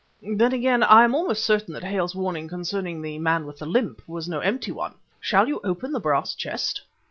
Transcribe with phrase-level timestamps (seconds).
[0.35, 4.01] "Then again, I am almost certain that Hale's warning concerning 'the man with the limp'
[4.07, 4.95] was no empty one.
[5.19, 6.81] Shall you open the brass chest?"